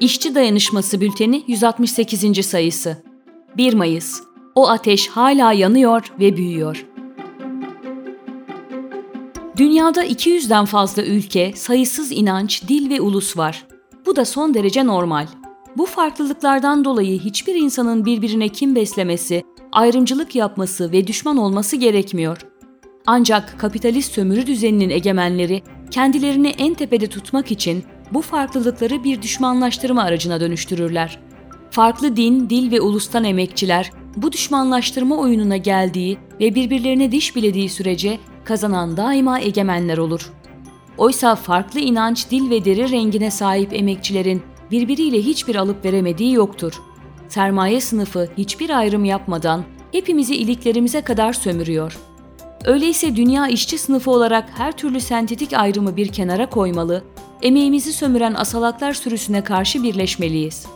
[0.00, 2.46] İşçi Dayanışması Bülteni 168.
[2.46, 2.96] sayısı.
[3.56, 4.20] 1 Mayıs.
[4.54, 6.86] O ateş hala yanıyor ve büyüyor.
[9.56, 13.66] Dünyada 200'den fazla ülke, sayısız inanç, dil ve ulus var.
[14.06, 15.26] Bu da son derece normal.
[15.76, 19.42] Bu farklılıklardan dolayı hiçbir insanın birbirine kim beslemesi,
[19.72, 22.38] ayrımcılık yapması ve düşman olması gerekmiyor.
[23.06, 30.40] Ancak kapitalist sömürü düzeninin egemenleri kendilerini en tepede tutmak için bu farklılıkları bir düşmanlaştırma aracına
[30.40, 31.18] dönüştürürler.
[31.70, 38.18] Farklı din, dil ve ulustan emekçiler bu düşmanlaştırma oyununa geldiği ve birbirlerine diş bilediği sürece
[38.44, 40.32] kazanan daima egemenler olur.
[40.98, 46.72] Oysa farklı inanç, dil ve deri rengine sahip emekçilerin birbiriyle hiçbir alıp veremediği yoktur.
[47.28, 51.98] Sermaye sınıfı hiçbir ayrım yapmadan hepimizi iliklerimize kadar sömürüyor.
[52.64, 57.04] Öyleyse dünya işçi sınıfı olarak her türlü sentetik ayrımı bir kenara koymalı,
[57.42, 60.66] emeğimizi sömüren asalaklar sürüsüne karşı birleşmeliyiz.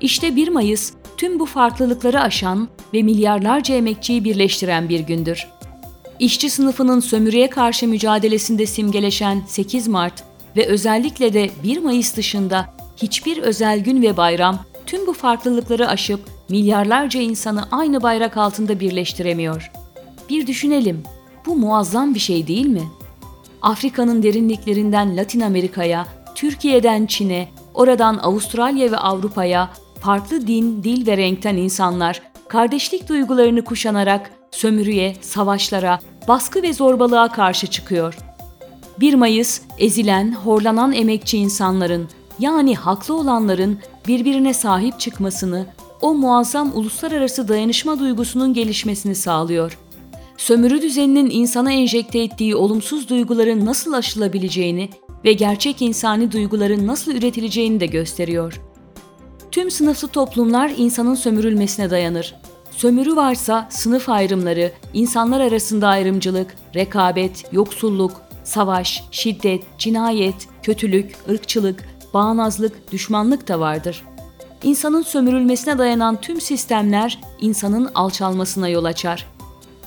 [0.00, 5.48] İşte 1 Mayıs tüm bu farklılıkları aşan ve milyarlarca emekçiyi birleştiren bir gündür.
[6.18, 10.24] İşçi sınıfının sömürüye karşı mücadelesinde simgeleşen 8 Mart
[10.56, 16.20] ve özellikle de 1 Mayıs dışında hiçbir özel gün ve bayram tüm bu farklılıkları aşıp
[16.48, 19.70] milyarlarca insanı aynı bayrak altında birleştiremiyor.
[20.30, 21.02] Bir düşünelim,
[21.46, 22.82] bu muazzam bir şey değil mi?
[23.64, 29.70] Afrika'nın derinliklerinden Latin Amerika'ya, Türkiye'den Çin'e, oradan Avustralya ve Avrupa'ya
[30.00, 35.98] farklı din, dil ve renkten insanlar kardeşlik duygularını kuşanarak sömürüye, savaşlara,
[36.28, 38.18] baskı ve zorbalığa karşı çıkıyor.
[39.00, 45.66] 1 Mayıs ezilen, horlanan emekçi insanların yani haklı olanların birbirine sahip çıkmasını,
[46.00, 49.78] o muazzam uluslararası dayanışma duygusunun gelişmesini sağlıyor.
[50.44, 54.90] Sömürü düzeninin insana enjekte ettiği olumsuz duyguların nasıl aşılabileceğini
[55.24, 58.60] ve gerçek insani duyguların nasıl üretileceğini de gösteriyor.
[59.50, 62.34] Tüm sınıflı toplumlar insanın sömürülmesine dayanır.
[62.70, 68.12] Sömürü varsa sınıf ayrımları, insanlar arasında ayrımcılık, rekabet, yoksulluk,
[68.44, 74.04] savaş, şiddet, cinayet, kötülük, ırkçılık, bağnazlık, düşmanlık da vardır.
[74.62, 79.33] İnsanın sömürülmesine dayanan tüm sistemler insanın alçalmasına yol açar.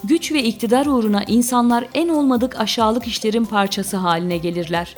[0.03, 4.95] Güç ve iktidar uğruna insanlar en olmadık aşağılık işlerin parçası haline gelirler.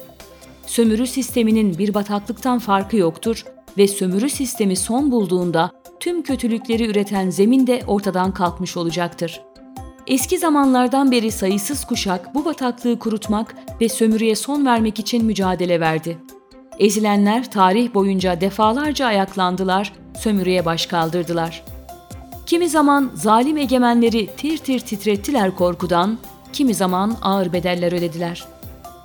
[0.66, 3.46] Sömürü sisteminin bir bataklıktan farkı yoktur
[3.78, 9.42] ve sömürü sistemi son bulduğunda tüm kötülükleri üreten zemin de ortadan kalkmış olacaktır.
[10.08, 16.18] Eski zamanlardan beri sayısız kuşak bu bataklığı kurutmak ve sömürüye son vermek için mücadele verdi.
[16.80, 21.64] Ezilenler tarih boyunca defalarca ayaklandılar, sömürüye baş kaldırdılar.
[22.50, 26.18] Kimi zaman zalim egemenleri tir tir titrettiler korkudan,
[26.54, 28.46] kimi zaman ağır bedeller ödediler.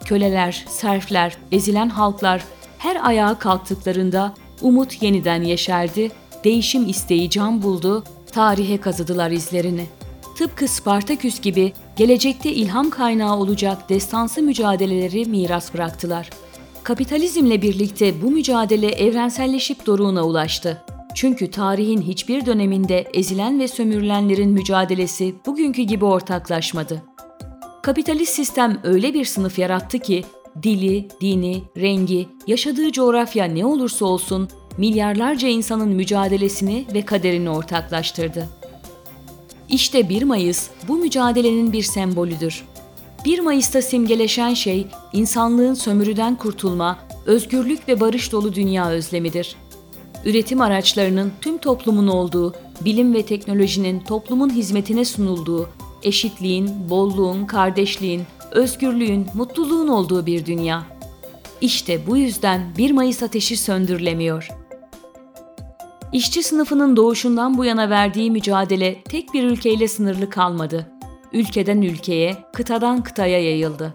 [0.04, 2.44] Köleler, serfler, ezilen halklar
[2.78, 6.10] her ayağa kalktıklarında umut yeniden yeşerdi,
[6.44, 9.86] değişim isteği can buldu, tarihe kazıdılar izlerini.
[10.38, 16.30] Tıpkı Spartaküs gibi gelecekte ilham kaynağı olacak destansı mücadeleleri miras bıraktılar.''
[16.84, 20.82] Kapitalizmle birlikte bu mücadele evrenselleşip doruğuna ulaştı.
[21.14, 27.02] Çünkü tarihin hiçbir döneminde ezilen ve sömürülenlerin mücadelesi bugünkü gibi ortaklaşmadı.
[27.82, 30.24] Kapitalist sistem öyle bir sınıf yarattı ki
[30.62, 34.48] dili, dini, rengi, yaşadığı coğrafya ne olursa olsun
[34.78, 38.48] milyarlarca insanın mücadelesini ve kaderini ortaklaştırdı.
[39.68, 42.64] İşte 1 Mayıs bu mücadelenin bir sembolüdür.
[43.24, 49.56] 1 Mayıs'ta simgeleşen şey insanlığın sömürüden kurtulma, özgürlük ve barış dolu dünya özlemidir.
[50.24, 55.68] Üretim araçlarının tüm toplumun olduğu, bilim ve teknolojinin toplumun hizmetine sunulduğu,
[56.02, 60.82] eşitliğin, bolluğun, kardeşliğin, özgürlüğün, mutluluğun olduğu bir dünya.
[61.60, 64.48] İşte bu yüzden 1 Mayıs ateşi söndürülemiyor.
[66.12, 70.94] İşçi sınıfının doğuşundan bu yana verdiği mücadele tek bir ülkeyle sınırlı kalmadı
[71.34, 73.94] ülkeden ülkeye, kıtadan kıtaya yayıldı.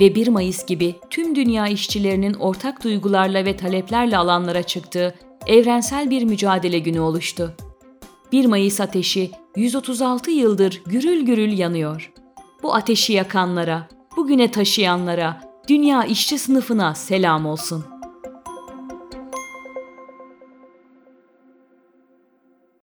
[0.00, 5.14] Ve 1 Mayıs gibi tüm dünya işçilerinin ortak duygularla ve taleplerle alanlara çıktığı
[5.48, 7.54] evrensel bir mücadele günü oluştu.
[8.32, 12.12] 1 Mayıs ateşi 136 yıldır gürül gürül yanıyor.
[12.62, 17.97] Bu ateşi yakanlara, bugüne taşıyanlara, dünya işçi sınıfına selam olsun.''